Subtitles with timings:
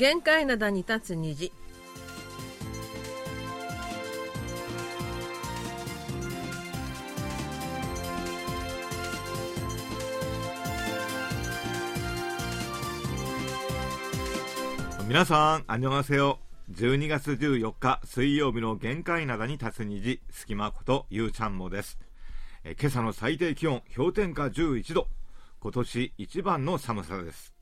[0.00, 1.52] 限界灘に立つ虹
[15.06, 16.38] 皆さん、あにょがせよ。
[16.72, 21.98] 12月14日水曜日の限界灘に立つ虹、隙間ことゆうちゃんもです。
[22.64, 25.08] え今朝の最低気温、氷点下11度。
[25.60, 27.59] 今年一番の寒さです。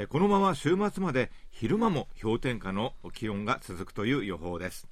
[0.00, 4.86] えこのまま週末まで昼間も氷点下の気温が続くという予報です。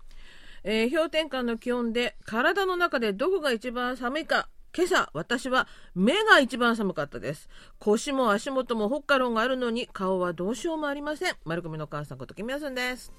[0.65, 7.48] えー氷点下の気温で体の中でどこが一番寒いか今朝私は目が一番寒かったです
[7.79, 13.12] 腰も足元もほっかろんがあるのに顔はどうしようもありません丸組の母さんこと君やすんです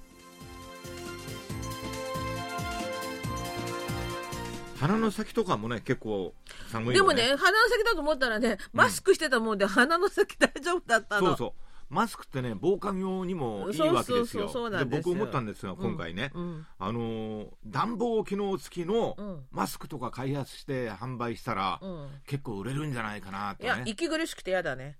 [4.77, 6.33] 鼻の先とかもね、結構
[6.69, 7.15] 寒いよね。
[7.15, 11.66] でもね鼻の先だと思ったらねマスクしてたもんで、鼻の先大丈夫だったのそうそう。
[11.89, 14.25] マスクってね、防寒用にもいいわけですよ。
[14.25, 23.65] そうそうそうそうなんで僕思ったんですが、今回ね、うんあのー暖房機能付きのうんマスクとか開発して販売したら、うん結構売れるんじゃないかなとね。
[23.65, 24.97] いや息苦しくて嫌だね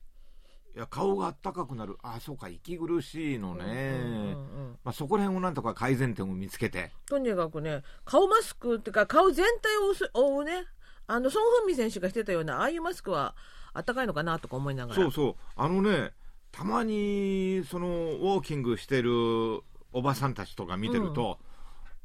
[0.75, 1.97] いや顔があったかくなる。
[2.03, 3.63] あ、そうか、息苦しいのね。
[3.63, 4.27] うんうんう
[4.69, 6.91] んまあ、そこら辺をなんとか改善点を見つけて。
[7.07, 10.65] とにかくね顔マスクっていうか顔全体を覆うね
[11.07, 13.35] あのソン・フンミ選手がしてたようなああいうマスクは
[13.73, 15.35] あったかいのかなとか思いながらそうそう。
[15.55, 16.11] あのね、
[16.57, 19.61] たまに、その、ウォーキングしてる
[19.93, 21.37] おばさんたちとか見てると、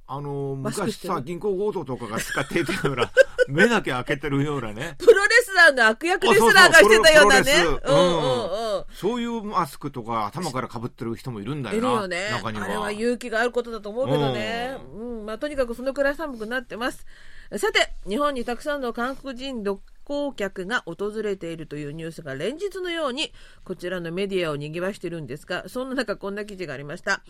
[0.06, 1.14] あの、マスクしてる。
[1.14, 3.10] 昔さ、銀行強盗とかが使っていたような、
[3.48, 4.96] 目だけ開けてるようなね。
[5.00, 7.52] プロレスラーの悪役レスラーがしてたようなね。
[7.82, 11.88] あそういうマスクとか頭からかぶってる人もいるんだいよな。
[11.88, 12.28] るよね。
[12.32, 12.66] 中には。
[12.66, 15.24] あれは勇気があることだと思うけどね、うん。
[15.24, 17.06] まあ、とにかくそのくらい寒くなってます
[17.58, 23.32] さて日本にたくさんの韓国人独行客が訪れているというニュースが連日のように
[23.64, 27.22] こちらのメディアを賑わしているんですがそんな中こんな記事がありました。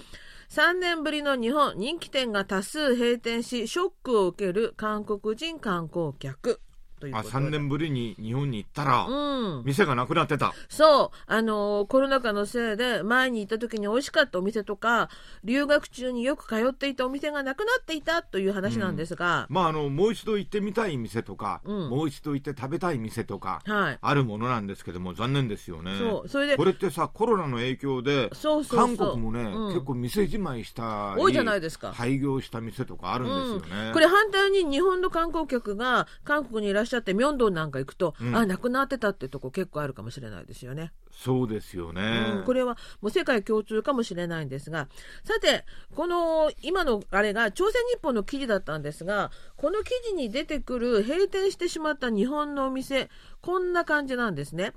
[0.51, 6.61] 3年ぶりの日本人気店が多数閉店しショックを受ける韓国人観光客。
[7.03, 7.47] というあ、ことで。
[7.47, 9.65] 3年ぶりに日本に行ったら、うん。
[9.65, 10.55] 店がなくなってた。
[10.69, 15.09] そう、あのーコロナ禍のせいで前に行った時に美味しかったお店とか
[15.43, 21.91] 留学中によく通っていたお店がなくなっていたという話なんですが、まあ、あの、もう一度行ってみたい店とか、うん。
[21.91, 23.99] もう一度行って食べたい店とか、はい。
[24.01, 25.93] あるものなんですけども、残念ですよね。
[25.99, 26.29] そう。
[26.29, 28.97] それでこれってさ、コロナの影響で、そうそうそう。
[28.97, 29.75] 韓国もね、うん。
[29.75, 31.93] 結構店じまいしたり多いじゃないですか。
[31.93, 33.91] 廃業した店とかあるんですよね。
[33.93, 40.93] これ反対に日本の観光客が韓国にいらっしゃってミョンドンなんか行くと、うんあなくなってたってとこ結構あるかもしれないですよね。
[41.13, 42.33] そうですよね。
[42.39, 44.89] うん、これはもう世界共通かもしれないんですが
[45.25, 45.65] さて
[45.95, 53.11] この今のあれが朝鮮日報の記事だったんですがこの記事に出てくる閉店してしまった日本のお店
[53.41, 54.73] こんな感じなんですね。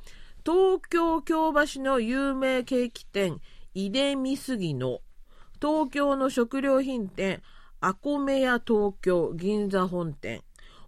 [0.45, 3.39] 東京京橋の有名ケーキ店
[3.73, 4.99] 出見杉の
[5.59, 7.41] 東京の食料品店
[7.81, 10.43] アコメ屋東京銀座本店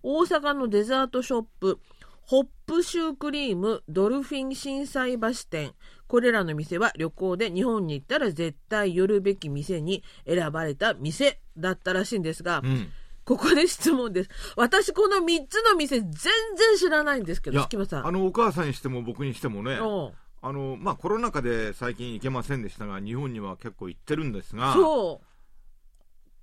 [0.09, 1.79] 大阪のデザートショップ
[2.25, 5.73] ホップシュークリームドルフィン心斎橋店。
[6.07, 12.87] これらの店は旅行で日本に行ったら絶対寄るべき店に選ばれた店だったらしいんですが、うん。
[13.25, 14.29] ここで質問です。
[14.55, 16.31] 私この3つの店全然
[16.79, 18.07] 知らないんですけど月間さん。
[18.07, 25.26] あの、お母さんにしても僕にしてもね、あの、まあ、コロナ禍で最近行けませんでしたが、日本には結構行ってるんですが、そう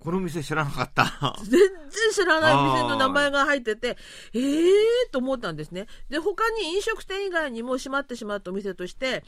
[0.05, 1.35] この店知らなかった。
[1.43, 1.69] 全然
[2.13, 3.97] 知らない店の名前が入ってて
[4.33, 4.71] えー
[5.11, 5.87] と思ったんですね。
[6.09, 9.23] で他に飲食店以外にも閉まってしまったお店として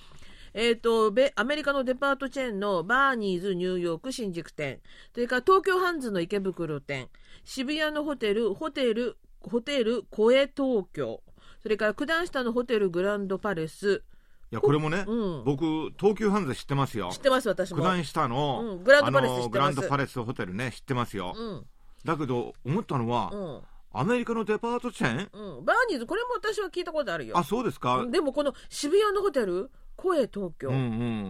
[0.54, 4.80] えー、とべアメリカのデパートチェーンのバーニーズニューヨーク新宿店。
[5.14, 7.10] それから東京ハンズの池袋店。
[7.44, 11.22] 渋谷のホテルホテルホテルコエ東京。
[11.62, 14.04] それから九段下のホテルグランドパレス。
[14.52, 15.44] いや、これもね、うん。
[15.44, 17.10] 僕、東急ハンズ知ってますよ。
[17.12, 17.18] 知。
[17.18, 18.84] ってます私も、九段下の、うん。
[18.84, 19.46] グランドパレス知ってます。
[19.46, 21.34] あのグランドパレスホテルね、知ってますよ。
[21.36, 21.66] うん。
[22.06, 23.62] だけど、思ったのは、うん。
[23.94, 25.30] アメリカのデパートチェーン？
[25.58, 27.38] うん、バーニーズこれも私は聞いたことあるよ。
[27.38, 28.06] あ、そうですか。
[28.12, 29.72] でもこの渋谷のホテル？
[29.98, 30.78] 声東京、うんう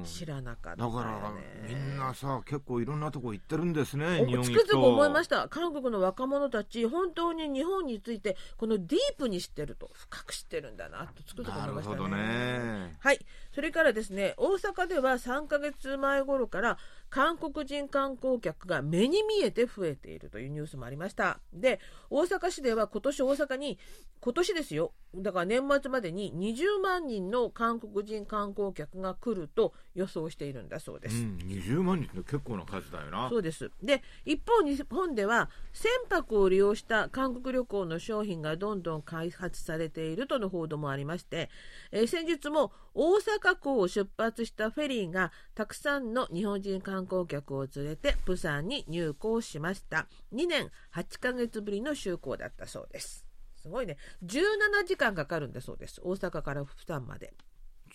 [0.02, 0.04] ん。
[0.04, 1.32] 知らなかったねから、
[1.68, 4.28] みんなさ、結構いろんなとこ行ってるんですね。
[4.44, 12.96] つくづく思いました韓国の若者たち本当に日本についてこのディープに知ってると深く知ってるんだなとつくづく思ないるましたねほどね。
[13.00, 13.20] はい
[13.58, 16.78] それからですね大阪では3ヶ月前頃から
[17.10, 21.40] 韓国人観光客が目に見えて増えているというニュースもありました。
[21.52, 21.80] で
[22.12, 23.80] 大阪市では今年大阪に
[24.20, 31.16] 今年ですよだから年末までに20万人の韓国人観光客が来ると予想しているんだそうです。
[31.16, 33.30] うん、20万人って結構な数だよな。
[33.30, 33.72] そうです。
[33.82, 41.50] で一方日本では船舶を利用した韓国旅行の商品がどんどん開発されているとの報道もありまして、
[41.92, 50.08] えー先日も大阪港を出発したフェリーがたくさんの日本人観光客を連れてプサンに入港しました。
[50.34, 53.24] 2年8ヶ月ぶりの就航だったそうです。
[53.62, 53.98] すごいね。
[54.26, 56.02] 17時間かかるんだそうです。
[56.04, 57.36] 大阪からプサンまで。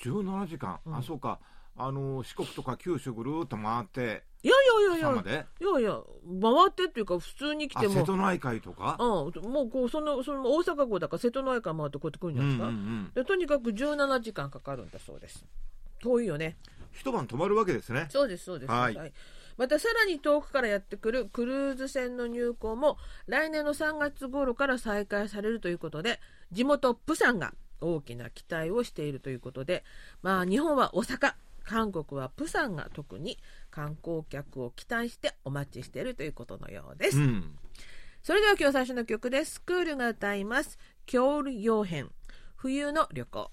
[0.04, 0.96] 17時間、うん。
[0.96, 1.40] あそうか
[1.76, 5.22] あの四国とか九州ぐるーっと回っていやいやいやいや。
[5.22, 6.00] いやいや
[6.40, 7.94] 回ってっていうか普通に来あても。
[7.94, 13.10] 瀬戸内海とか、うん、もうこうそのその大阪港だから瀬戸内海回ってこうやって来るんじゃないですか、うんうんうん。
[13.14, 15.44] でとにかく17時間かかるんだそうです。
[16.02, 16.56] 遠いよね。
[16.92, 18.06] 一晩泊まるわけですね。
[18.10, 18.72] そうですそうです。
[18.72, 19.12] はい。
[19.56, 22.96] またさらに遠くからやってくるクルーズ船の入港も
[23.26, 26.20] 来年の3月頃から再開されるということで
[26.50, 29.84] 地元プサンが大きな期待をしているということで
[30.22, 33.38] まあ日本は大阪韓国はプサンが特に
[33.70, 37.58] 観光客を期待してお待ちしているということのようです、うん
[38.22, 39.54] それでは今日最初の曲です。
[39.54, 40.78] スクールが歌います。
[41.06, 42.08] 郷用編。
[42.54, 43.50] 冬の旅行。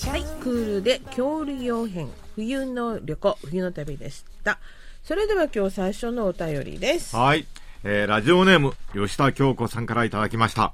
[0.00, 2.08] はい、クールで郷用編。
[2.34, 4.58] 冬の旅行、冬の旅でした。
[5.02, 7.14] それでは今日最初のお便りです。
[7.14, 7.46] はい、
[7.84, 10.72] えーラジオネーム吉田京子さんからいただきました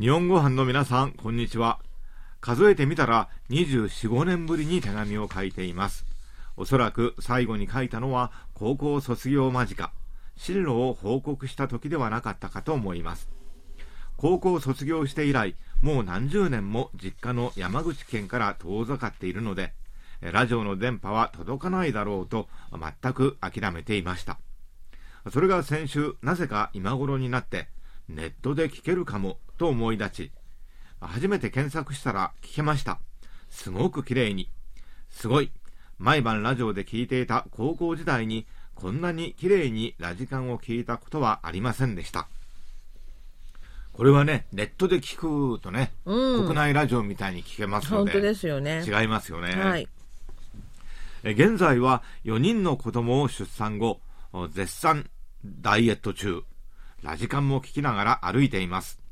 [0.00, 1.78] 日本ご飯の皆さんこんにちは。
[2.40, 6.04] 数えてみたら24、5年ぶりに手紙を書いています。
[6.56, 9.92] おそらく最後に書いたのは高校卒業間近。
[10.36, 13.30] 進路を報告した時ではなかったかと思います。
[14.16, 19.74] 高校卒業して以来もう何十年も実家の山口県から遠ざかっているので
[20.20, 24.40] ラジオの電波は届かないだろうと全く諦めていました。
[25.30, 27.68] それが先週なぜか今頃になって
[28.08, 30.32] ネットで聞けるかもと思い立ち
[31.00, 32.98] 初めて検索したら聞けました。
[33.50, 34.48] すごく綺麗に。
[35.10, 35.50] すごい。
[35.98, 42.26] 毎晩ラジオで聞いていた高校時代にこんなに綺麗にラジカンを聞いたことはありませんでした。
[43.92, 45.18] これはねネットで聞
[45.56, 46.44] くとね、うん。
[46.46, 48.84] 国内ラジオみたいに聞けますので本当ですよね。
[48.84, 49.88] 違いますよね、はい。
[51.22, 54.00] え現在は4人の子供を出産後
[54.32, 55.08] お絶賛
[55.44, 56.42] ダイエット中。
[57.02, 59.03] ラジカンも聞きながら歩いています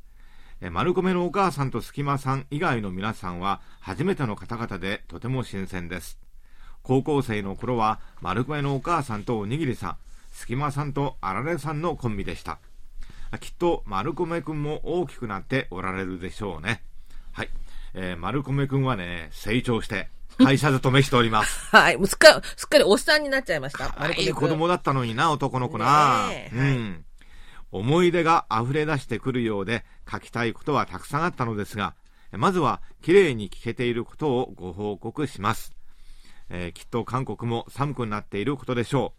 [0.65, 6.19] え丸米のお母さんと隙間さん以外の皆さんは初めての方々でとても新鮮です
[6.83, 9.97] 高校生の頃は丸米のお母さんとおにぎりさん
[10.31, 12.61] 隙間さんとあられさんのコンビでした
[13.33, 16.85] あきっと丸米くんも大きくなっておられるでしょうね
[17.33, 17.49] はい、
[17.95, 21.97] えー丸米くんはね成長して会社勤めしております はい。
[21.97, 23.91] もうすっかり、すっかりおっさんになっちゃいました。
[23.91, 26.29] 可愛い丸子子供だったのにな、男の子な。
[26.29, 27.05] ねえうん。
[27.73, 31.95] 思い出が溢れ出してくるようで書きたいことはたくさんあったのですが、
[32.31, 35.75] まずは綺麗に聞けていることをご報告します。
[36.49, 39.15] えーきっと韓国も寒くなっていることでしょ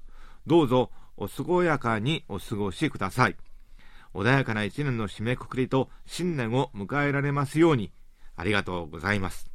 [0.45, 0.49] う。
[0.49, 3.35] どうぞお健やかにお過ごしください。
[4.13, 7.91] 穏やかな一年の締めくくりと新年を迎えられますように、
[8.35, 9.49] ありがとうございます。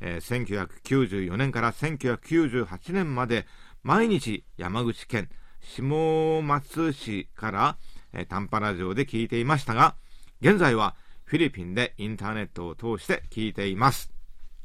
[0.00, 3.46] えー1994年から1998年まで
[3.82, 5.28] 毎日山口県
[5.60, 7.78] 下松市から、
[8.12, 9.94] えー短波ラジオで聞いていましたが
[10.40, 10.94] 現在は
[11.24, 14.10] フィリピンでインターネットを通して聞いています。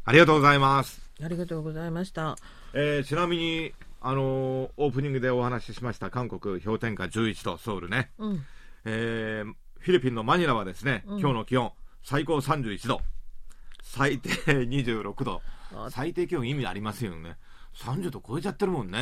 [0.06, 2.36] ありがとうございます、ありがとうございました。
[2.74, 8.46] えーちなみにあのーオープニングでお話ししました韓国氷点下11度ソウルね、うん。
[8.86, 11.20] えーフィリピンのマニラはですね、うん。
[11.20, 11.72] 今日の気温
[12.04, 13.02] 最高31度。
[13.82, 15.42] 最低26度。
[15.76, 17.36] あ最低気温意味ありますよね。
[17.76, 19.00] 30度超えちゃってるもんね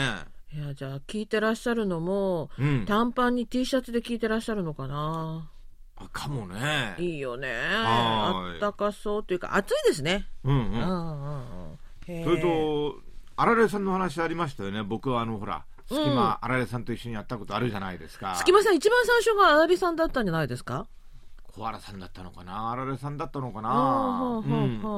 [0.53, 2.85] いや、じゃあ、聞いてらっしゃるのも、うん。
[2.85, 5.49] 短パンに T シャツで聞いてらっしゃるのかな？
[5.95, 6.95] あかもね。
[6.97, 7.53] いいよね。
[7.53, 10.27] あったかそうというか、暑いですね。
[10.43, 10.73] うんうん。
[10.73, 11.37] うんう
[11.77, 11.77] ん
[12.23, 12.95] それと
[13.37, 14.83] あられさんの話ありましたよね。
[14.83, 18.35] 僕はあのほら隙間、あられさんと一緒にやったことあるじゃないですか。
[18.35, 20.87] 隙間さん、一番最初があらりさんだったんじゃないですか？
[21.53, 22.71] 小原さんだったのかな？
[22.71, 24.41] あられさんだったのかな？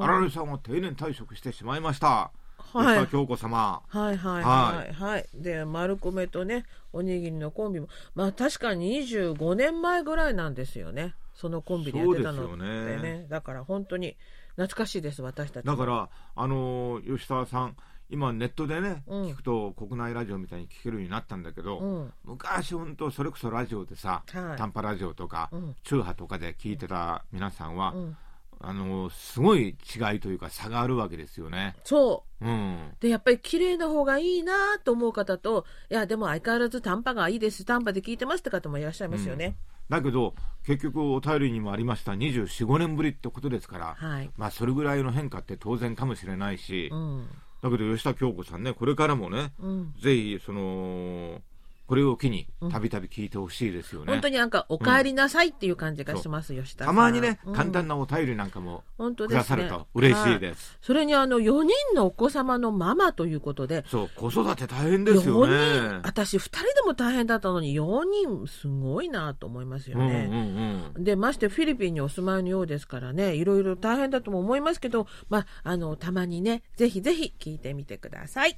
[0.01, 2.31] あられさんは定年退職してしまいました
[2.71, 5.29] はい京子様はいはいはいはい。
[5.33, 11.15] で、丸米とね、おにぎりのコンビも、まあ確かに25年前ぐらいなんですよね。
[11.33, 13.25] そのコンビでやってたのってそうですよね。
[13.29, 14.15] だから本当に
[14.55, 15.65] 懐かしいです、私たち。
[15.65, 17.75] だから、あのー吉田さん、
[18.09, 22.13] 今、ネットでね、うん聞くと国内ラジオみたいに聞けるようになったんだけど、うん。
[22.23, 28.17] 昔、本当、それこそラジオでさ、はい短波ラジオとか、うん中波とかで聞いてた皆さんは、うん。
[28.65, 31.75] あのーすごい違いというか、差があるわけですよね。
[31.83, 32.45] そう。
[32.45, 39.57] うん、で、やっぱり綺麗な方がいいなと思う方と、いや、でも相変わらず短波がいいです、短波で聞いてますって方もいらっしゃいますよね。
[39.89, 40.33] だけど
[40.65, 42.13] 結局お便りにもありました。
[42.13, 47.27] 24、5年ぶりってことですから、はい、まあそれぐらいの変化って当然かもしれないし、うん、
[47.61, 51.41] だけど吉田京子さんねこれからもね、うん、ぜひその
[51.85, 65.99] これを機にたびたび聞いてほしいですよね、本当になんかお帰りなさいっていう感じがします、吉田たまにね、簡単なお便りなんかもくださると嬉しいです、それにあの4人のお子様のママということでそう子育て大変ですよね。
[66.03, 78.57] 私2人でも大変だったのに4人すごいなと思いますよね、うんうんうん、でましてフィリピンにお住まいのようですからねいろいろ大変だとも思いますけどまああのたまにねぜひぜひ聞いてみてください。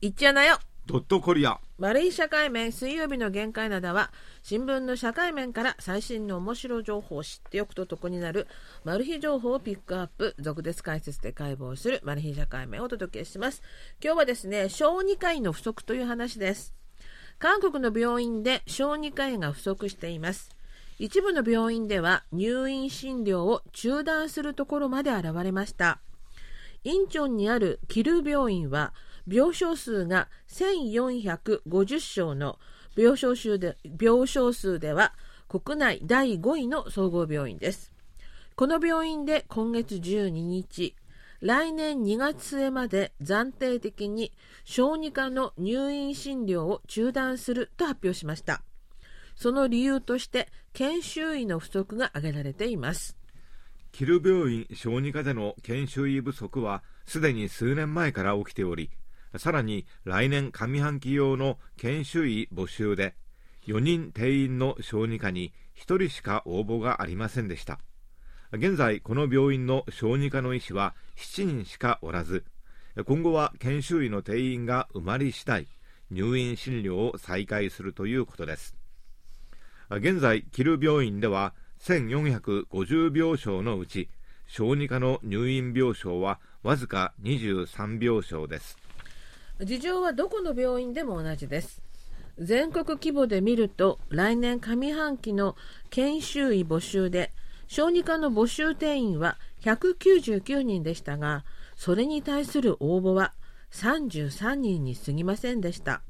[0.00, 1.58] いっちゃなよドットコリア。
[1.76, 4.12] 丸い社会面水曜日の限界などは
[4.44, 8.46] 新聞の社会面から最新の面白情報を知っておくと得になる
[8.84, 13.60] マル秘情報をピックアップ続々解説で解剖するマル秘社会面をお届けします。
[14.00, 16.76] 今日はですね小児科医の不足という話です。
[17.40, 20.54] 韓国の病院で小児科医が不足しています。
[21.00, 25.98] 一部の病院では入院診療を中断するところまで現れました。
[26.84, 28.94] インチョンにあるキル病院は
[29.30, 32.58] 病床数が1450床の
[32.96, 35.12] 病床数で病床数では
[35.48, 37.92] 国内第5位の総合病院です。
[38.56, 40.96] この病院で今月12日、
[41.40, 44.32] 来年2月末まで暫定的に
[44.64, 48.62] 小児科の入院診療を中断すると発表しました。
[49.36, 53.16] その理由として研修医の不足が挙げられています。
[53.92, 58.90] キル病院小児科での研修医不足はすでに数年前から起きており、
[59.36, 63.14] さらに来年上半期用の研修医募集で
[63.66, 67.78] 4人定員の小児科に1人しか応募がありませんでした。
[68.52, 72.44] 現在この病院の小児科の医師は7人しかおらず
[73.04, 75.68] 今後は研修医の定員が埋まり次第
[76.10, 78.74] 入院診療を再開するということです。
[79.90, 84.08] 現在キル病院では1450病床のうち
[84.46, 88.77] 小児科の入院病床はわずか23病床です。
[89.60, 91.82] 事情はどこの病院でも同じです。
[92.38, 95.56] 全国規模で見ると来年上半期の
[95.90, 97.32] 研修医募集で
[97.66, 101.44] 小児科の募集定員は199人でしたが
[101.76, 103.34] それに対する応募は
[103.72, 106.02] 33人に過ぎませんでした。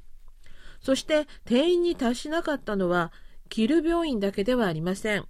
[0.81, 3.13] そして定員に達しなかったのは
[3.49, 5.25] キル病院だけではありません。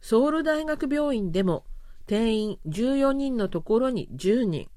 [0.00, 1.64] ソウル大学病院でも
[2.06, 4.68] 定員14人のところに10人。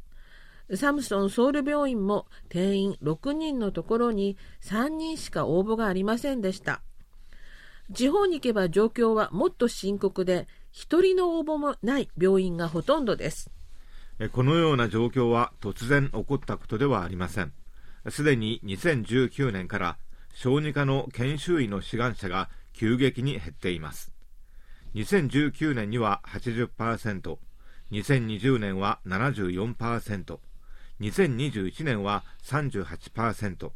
[0.76, 6.82] サムソンソウル病院も定員6人のところに3人しか応募がありませんでした。
[7.92, 13.52] 地方に行けば状況はもっと深刻で、1人の応募もない病院がほとんどです。
[14.32, 17.52] このような状況は突然起こったことではありません。
[18.10, 19.98] すでに2019年から
[20.34, 24.14] 小児科の研修医の志願者が急激に減っています。
[24.96, 27.38] 2019年には80%、
[27.92, 30.40] 2020年は74%、
[31.02, 33.72] 2021年は38%、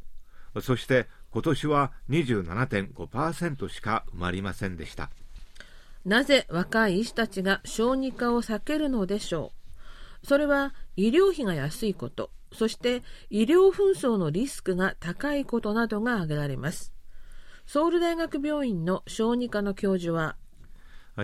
[0.61, 5.09] そして今年は27.5%しか埋まりませんでした。
[6.05, 9.51] なぜ若い医師たちが小児科を避けるのでしょ
[10.23, 10.27] う？
[10.27, 16.93] それは医療費が安いこと、そして医療紛争のリスクが高いことなどが挙げられます。
[17.65, 20.35] ソウル大学病院の小児科の教授は、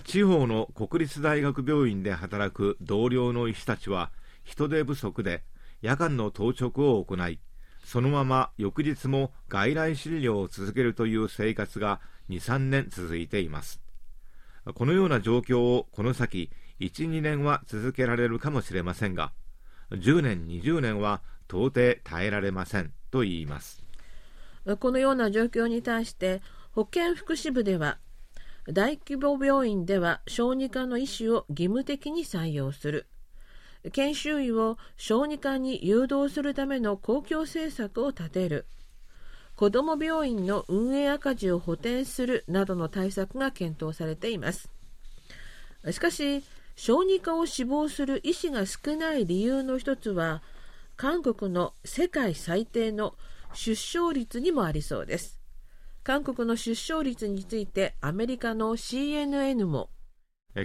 [0.04, 4.12] 地方の国立大学病院で働く同僚の医師たちは
[4.44, 5.44] 人手不足で
[5.82, 7.40] 夜間の当直を行い
[7.84, 13.82] そのまま翌日も外来診療を続けるという生活が23年続いています。
[14.76, 19.34] このような状況をこの先12年は続けられるかもしれませんが
[19.92, 23.84] 10年20年は到底耐えられませんと言います。
[24.80, 27.98] このような状況に対して保健福祉部では
[28.70, 33.08] 大規模病院では小児科の医師を義務的に採用する。
[33.92, 38.66] 研修医を小児科に誘導するための公共政策を立てる。
[39.56, 44.70] 子ども病院の運営赤字を補填するなどの対策が検討されています。
[45.92, 46.44] しかし
[46.76, 50.42] 小児科を志望する医師が少ない理由の一つは
[50.96, 53.16] 韓国の世界最低の
[53.54, 55.40] 出生率にもありそうです。
[56.04, 59.90] 韓国の出生率についてアメリカの CNN も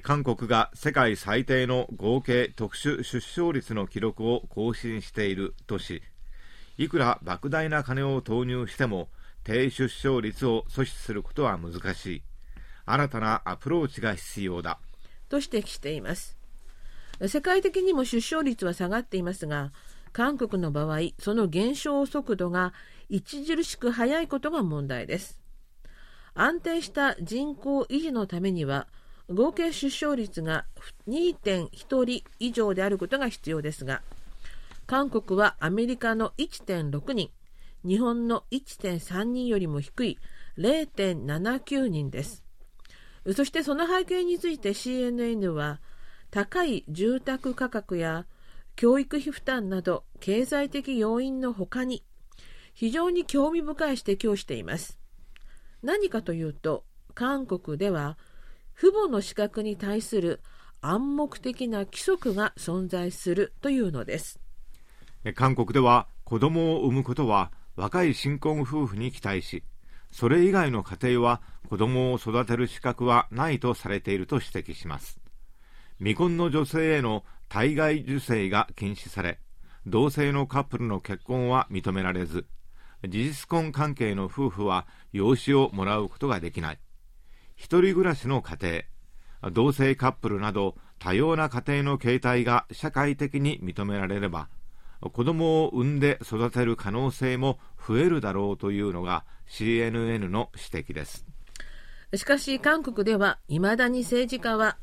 [0.02, 6.02] 韓国が世界最低の合計特殊出生率の記録を更新しているとし
[6.76, 9.08] いくら莫大な金を投入しても
[9.44, 12.22] 低出生率を阻止することは難しい。
[12.84, 14.80] 新たなアプローチが必要だ。
[15.28, 16.36] と指摘しています。
[17.28, 19.72] 世界的にも出生率は下がっていますが
[20.12, 22.74] 韓国の場合その減少速度が
[23.10, 25.40] 著しく速いことが問題です。
[26.34, 28.88] 安定した人口維持のためには
[29.28, 30.66] 合計出生率が
[31.08, 34.02] 2.1人以上であることが必要ですが
[34.86, 37.30] 韓国はアメリカの1.6人
[37.84, 40.18] 日本の1.3人よりも低い
[40.58, 42.42] 0.79人です。
[43.34, 45.80] そしてその背景について CNN は
[46.30, 48.26] 高い住宅価格や
[48.76, 52.04] 教育費負担など経済的要因のほかに
[52.74, 54.98] 非常に興味深い指摘をしています。
[55.82, 58.18] 何かというと韓国では
[58.78, 60.42] 父母の資格に対する
[60.82, 64.38] 暗黙的な規則が存在するというのです。
[65.34, 69.64] 韓国では子供を産むことは若い新婚夫婦に期待し
[70.12, 75.18] それ以外の家庭は子供を育てる資格はないとされていると指摘します。
[75.98, 79.40] 未婚の女性への体外受精が禁止され
[79.86, 82.46] 同性のカップルの結婚は認められず
[83.08, 86.78] 事実婚関係の夫婦は養子をもらうことができない。
[87.56, 88.84] 一人暮らしの家
[89.42, 94.48] 庭同性カップルなど多様な家庭の形態が社会的に認められれば
[95.00, 101.26] 子供を産んで育てる可能性も増えるだろうというのが CNN の指摘です。
[102.14, 104.78] しかし韓国ではいまだに政治家は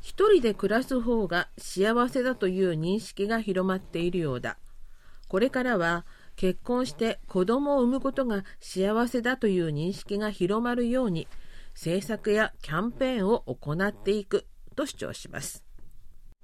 [0.00, 4.58] 一人で暮らす方が幸せだという認識が広まっているようだ。
[5.28, 6.04] これからは
[6.36, 11.26] 結婚して子供を産むことが幸せだという認識が広まるように
[11.74, 15.64] 政策やキャンペーンを行っていくと主張します。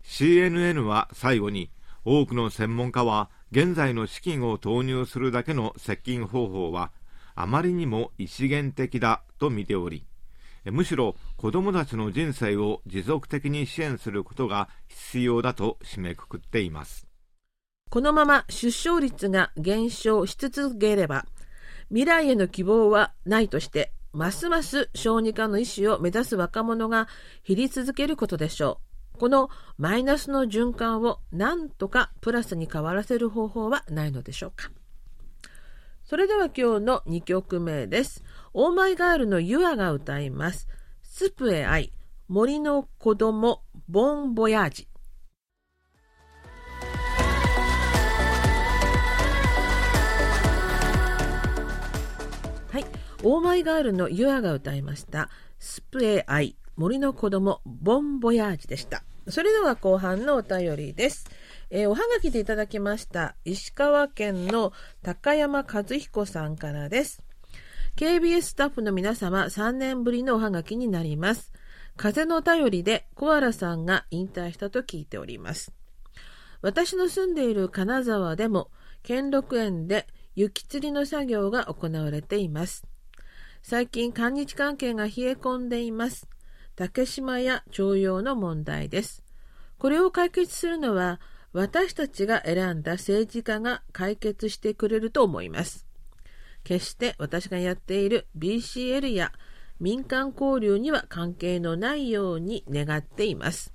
[0.04, 1.70] CNN は最後に
[2.04, 6.92] 多くの専門家は現在の資金を投入するだけの接近方法は
[7.34, 10.06] あまりにも異次元的だと見ており
[10.64, 17.06] むしろ子どもたちの人生を持続的に支援することが必要だと締めくくっています。
[17.88, 21.26] このまま出生率が減少し続ければ
[21.88, 27.08] 未来への希望はないとしてますます小児科の医師を目指す若者が
[27.46, 28.80] 減り続けることでしょ
[29.14, 34.70] うこのマイナスの循環を何とかプラスに変わらせる方法はないのでしょうか
[36.10, 38.24] それでは今日の2曲目です。
[38.52, 40.66] オーマイガールのユアが歌います。
[41.02, 41.92] スプエアイ、
[42.26, 44.88] 森の子供、ボンボヤージ。
[53.22, 55.28] オーマイガールのユアが歌いました。
[55.58, 59.02] スプエアイ、森の子供、ボンボヤージでした。
[59.28, 61.26] それでは後半のお便りです。
[61.70, 67.22] えー、おはがきでいただきました石川県の高山和彦さんからです
[67.96, 71.52] KBS スタッフの皆様3年ぶりのおはがきになります
[71.96, 75.72] 風の便りでコアラさんが引退したと聞いております
[76.60, 78.70] 私の住んでいる金沢でも
[79.04, 82.84] 兼六園で雪吊りの作業が行われています
[83.62, 86.28] 最近韓日関係が冷え込んでいます
[86.76, 89.24] 竹島や徴用の問題です
[89.78, 91.20] これを解決するのは
[91.52, 95.86] 私たちが選んだ政治家が解決してくれると思います。
[96.62, 99.32] 決して私がやっている BCL や
[99.80, 103.72] 民間交流には関係のないように願っています。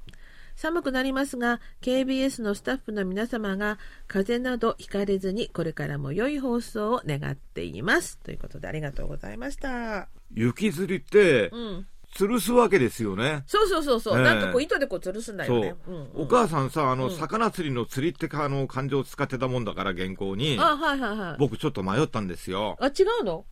[0.55, 8.17] 寒くなりますが、KBS のスタッフの皆様が風邪などひかれずに、これからも良い放送を願っています。
[8.19, 10.07] ということでありがとうございました。
[10.33, 13.43] 雪吊りって、うん、吊るすわけですよね。
[13.47, 15.75] そうそうそうそう、えー、なんかこう糸でこう吊るすんだよね。
[15.87, 20.57] うんうん、お母さんさ、あの、うん、魚釣りの釣りってあの感情を使ってたもんだから原稿に。
[20.59, 21.35] あ、はいはいはい。
[21.37, 22.77] 僕ちょっと迷ったんですよ。
[22.79, 23.45] あ、違うの？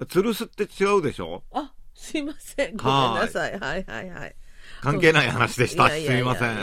[0.00, 1.44] 吊るすって違うでしょ？
[1.52, 2.76] あ、すいません。
[2.76, 3.58] ごめんなさい。
[3.60, 4.36] はいはいはい。
[4.84, 5.88] 関係ない話でした。
[5.88, 6.56] すみません。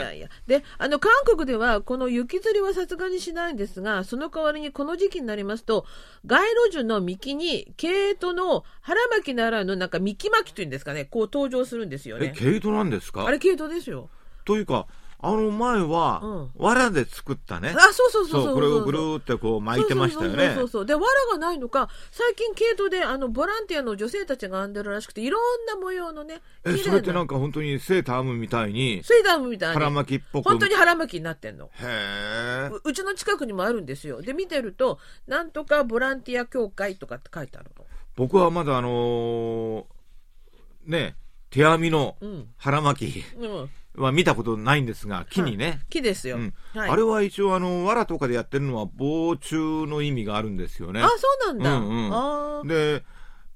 [0.48, 5.86] で、あの、韓国では、この雪吊りはさすがにしないんですが、その代わりにこの時期になりますと、
[6.26, 12.34] 街路樹の幹に、毛糸の腹巻きならぬ、なんか幹巻きというんですかね、こう登場するんですよね。
[12.36, 13.26] え、毛糸なんですか？
[13.26, 14.10] あれ毛糸ですよ。
[14.46, 14.88] というか、
[15.24, 17.76] あの前は、藁で作ったね。
[17.78, 18.56] あ、そうそうそうそう。
[18.56, 20.48] これをぐるーってこう巻いてましたよね。
[20.48, 26.42] そうそうそうで、藁がないのか、最近毛糸で、あの、ボランティアの女性たちが編んでるらしくて、いろんな模様のね。
[26.66, 29.04] え、それってなんか本当にセーター編むみたいに。
[29.04, 29.74] セーター編むみたいに。
[29.76, 30.50] 腹巻きっぽく。
[30.50, 31.70] 本当に腹巻きになってんの。
[31.74, 34.24] へううちの近くにもあるんですよ。
[34.24, 37.86] で、見てると、なんとかボランティア協会とかって書いてあるの。
[38.16, 39.86] 僕はまだあのー、
[40.88, 41.16] ね、
[41.52, 42.16] 手編みの
[42.58, 43.24] 腹巻き。
[43.38, 43.70] うん、うん
[44.02, 45.66] は見たことないんですが、木にね。
[45.66, 49.56] はい、木ですよ、うんはい、あれは一応、あの、藁とかでやってるのは防虫
[49.88, 51.02] の意味があるんですよね。
[51.02, 51.76] あ、そうなんだ。
[51.78, 53.04] うんうん、で、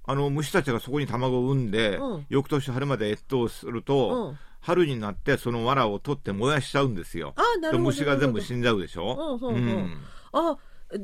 [0.05, 7.33] あの、虫たちがそこに卵を産んで、うん、翌年春まで越冬すると、春になってその藁を取って燃やしちゃうんですよ。
[7.35, 9.39] あなるほど虫が全部死んじゃうでしょ？
[9.39, 9.97] うんうんうん
[10.33, 10.57] あ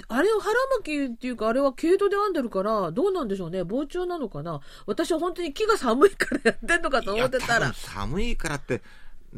[0.07, 3.63] あれを腹巻きっていうか、あれは毛糸で編んでるから、どうなんでしょうね？
[3.63, 4.61] 防虫なのかな？
[4.85, 7.73] 私は本当に木が寒いからやってんのかと思ってたら。
[7.73, 8.81] 寒いからって、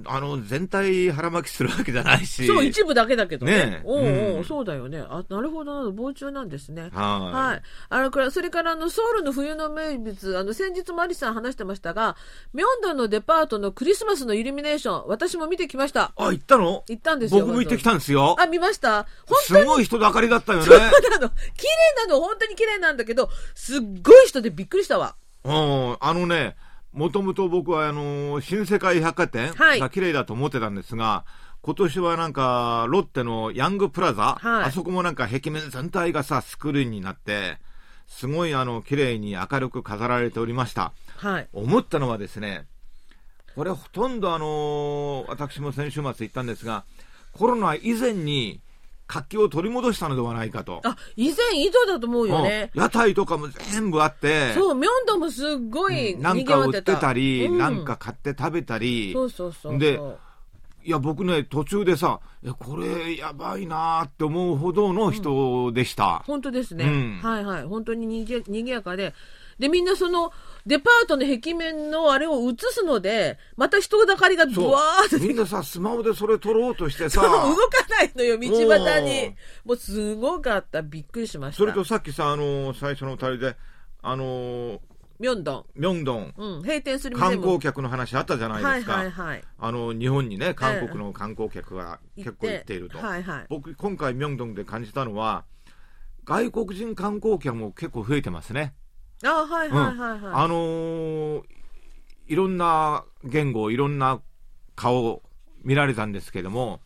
[0.06, 2.46] あの、全体腹巻きするわけじゃないし。
[2.48, 3.54] そう、一部だけだけどね。
[3.54, 5.00] ねえおうおう、うんそうだよね。
[5.08, 6.90] あ、なるほどな、防虫なんですね。
[6.94, 7.62] ははい。
[7.90, 12.16] あの、これ、それから、あの、ソウルの冬の名物、あの、先日マリさん話してましたが、
[12.54, 16.14] ミョンドンのデパートのクリスマスのイルミネーション、私も見てきました。
[16.18, 16.24] い。
[16.24, 16.84] あ、行ったの？
[16.88, 17.46] 行ったんですよ。
[17.46, 18.36] 僕も行ってきたんですよ。
[18.40, 19.06] あ、見ました？
[19.28, 20.66] 本すごい人だかりだったよね。
[20.66, 20.74] 当
[21.10, 21.30] なの。
[21.30, 25.16] 綺麗なの、本当に綺麗なんだけど、すっごい人でびっくりしたわ。
[25.46, 26.56] うん、あのね、
[26.94, 31.26] もともと僕はあの、新世界百貨店はいが綺麗だと思ってたんですが、
[31.62, 37.58] 今年はなんか、ロッテのヤングプラザ、はいあそこもなんか壁面全体がさ、スクリーンになって、
[38.08, 40.94] すごいあの、綺麗に明るく飾られておりました。
[41.18, 41.48] はい。
[41.54, 42.68] 思ったのはですね、
[43.56, 46.86] これほとんどあの、私も先週末行ったんですが、
[47.32, 48.62] コロナ以前に
[49.14, 50.82] 活気を取り戻したのではないかと。
[50.84, 52.72] あ、以前以上だと思うよね。
[52.74, 59.78] うん屋台とかも全部あって、そう、ミョンドンもすっごいなん賑わっか売っててたり、うんなんか買って食べたり、そうそうそう。
[59.78, 60.00] で
[60.86, 62.20] いや、僕ね、途中でさ、
[62.60, 66.24] これやばいなーって思うほどの人でした。
[66.26, 66.86] 本当ですね。
[66.86, 67.64] うんはいはい。
[67.64, 69.14] 本当ににぎにぎやかで。
[69.60, 70.34] で、みんなその、
[70.66, 75.26] デパートの壁面のあれを映すので、また人だかりがブワーって。
[75.26, 77.36] みんなさ、スマホでそれ撮ろうとしてさ動か
[77.90, 79.36] ないのよ、道端うにん。
[79.66, 80.82] もうすごかった。
[80.82, 81.58] びっくりしました。
[81.58, 83.58] それとさっきさ、あのー最初の二人で、
[84.02, 84.80] あのー
[85.20, 85.66] ミョンドン。
[85.76, 88.94] ミョンドン、うん、閉店する観光客の話あったじゃないですか。
[88.94, 89.44] はいはいはい。
[89.60, 92.98] あの、日本にね、韓国の観光客が行結構行っていると。
[92.98, 93.46] はいはい。
[93.48, 95.46] 僕、今回ミョンドンで感じたのは、
[96.26, 98.74] 外国人観光客も結構増えてますね。
[99.24, 100.34] あ、はいはいはいはい。
[100.34, 101.44] あのー
[102.26, 104.22] いろんな言語、いろんな
[104.76, 105.22] 顔
[105.64, 106.80] 見られたんですけども、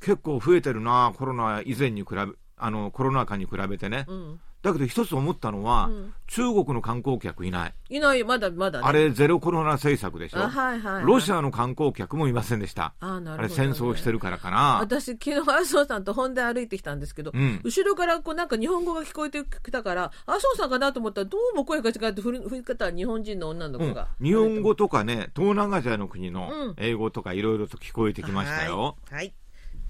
[0.00, 4.06] 結構増えてるな、コロナ以前に比べ、あの、コロナ禍に比べてね。
[4.08, 4.40] うん。
[4.62, 7.74] だけど一つ思ったのは、うん中国の観光客いない。
[7.88, 8.86] いない、まだまだね。
[8.86, 10.42] あれ、ゼロコロナ政策でしょ？
[10.42, 11.04] あ、はいはいはい。
[11.04, 12.94] ロシアの観光客もいませんでした。
[13.00, 13.48] あ、なあれ。
[13.48, 14.78] 戦争してるからかな。
[14.80, 24.06] 私、昨日、麻生さんと本で歩いてきたんですけど、うん後ろからこうなんか日本語が聞こえてきたから、麻生さんかなと思ったら、どうも声が違って振り、振り方は日本人の女のうん子が。
[24.22, 28.96] 日本語とかね、東南アジアの国のうん英語とかいろいろと聞こえてきましたよ。
[29.10, 29.14] はい。
[29.16, 29.34] はい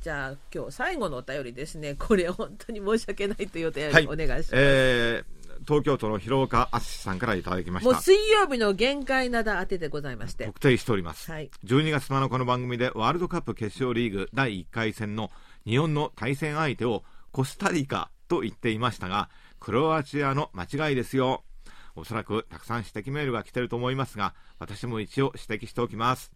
[0.00, 1.94] じゃあ、今日最後のお便りですね。
[2.00, 4.50] これ、本当に申し訳ないというお便り、はいお願いします。
[4.54, 7.92] えー東京都の広岡敦さんからいただきました。
[7.92, 10.46] もう水曜日の限界なだ当てでございまして。
[10.46, 11.30] 特定しております。
[11.30, 11.50] はい。
[11.64, 15.30] 12月7日の番組でワールドカップ決勝リーグ第1回戦の
[15.66, 21.44] 日本の対戦相手をコスタリカと言っていましたが、クロアチアの間違いですよ。
[21.94, 26.32] おそらくたくさん指摘メールが来てると思いますが、私も一応指摘しておきます。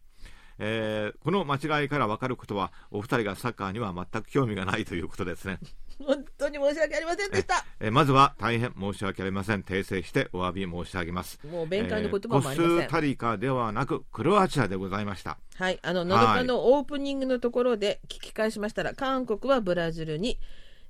[0.58, 5.58] えーこの間違いから分かることは、お二人がサッカーには全く興味がないということですね。
[6.04, 7.64] 本当に申し訳ありませんでした。
[7.80, 9.62] えーまずは大変申し訳ありません。
[9.62, 11.38] 訂正してお詫び申し上げます。
[11.46, 12.72] もう弁解の言葉もありません。
[12.72, 15.38] えーコスタリカではなく、クロアチアでございました。
[15.56, 20.38] はい、あの、のどかのオープニングのところで聞き返しましたら、韓国はブラジルに、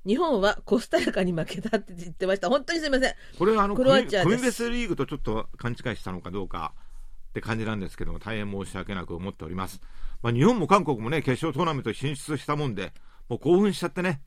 [0.06, 2.48] 日本はコスタリカに負けたって言ってました。
[2.50, 3.14] 本当にすみません。
[3.38, 6.72] これあのクロアチアですコミベスリーグとちょっと勘違いしたのかどうか
[7.34, 9.80] って感じなんですけども大変申し訳なく思っております、
[10.22, 12.92] まあ、日本も韓国もね決勝トーナメント進出したもんで
[13.28, 14.20] もう興奮しちゃってね。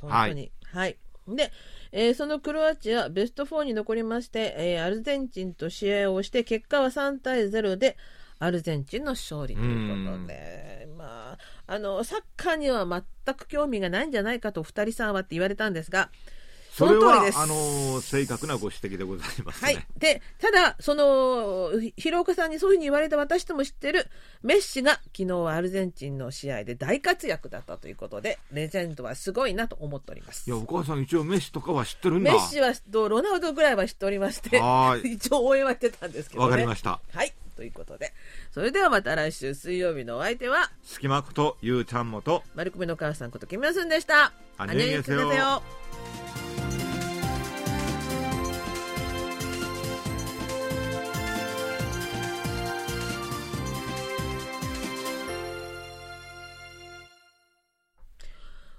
[0.00, 0.52] 本当に。
[0.72, 0.96] はい。
[1.28, 1.52] で、
[1.92, 7.96] えーそのクロアチア、ベスト4に残りまして、えーアルゼンチンと試合をして、結果は3対0で、
[8.38, 12.86] アルゼンチンの勝利ということで、まあ、あの、サッカーには
[13.24, 16.10] 全く興味がないんじゃないかと、二人さんはって言われたんですが、
[16.75, 17.37] そそれはの通りです。
[17.37, 19.85] あの正確なご指摘でございますね、はい。
[19.97, 24.07] で、ただ、その、ひ広岡さんにそういうふうに言われた私とも知ってる
[24.41, 30.57] メッシが昨日はアルゼンチンの試合で大活躍だったということで、レジェンドはすごいなと思っておりますいや。
[30.57, 36.45] お母さん一応メッシとかは知ってるんだメッシはとロナウドぐらいは知っておりましては、ーい 一応応援はしてたんですけどね。
[36.45, 37.33] わかりましたはい。
[37.57, 38.13] ということで、
[38.53, 44.31] それではまた来週水曜日のお相手は、隙間ことゆうちゃんもと丸首の母さんことキムヤスンでした。
[44.57, 46.44] 안녕히계세요 안녕히계세요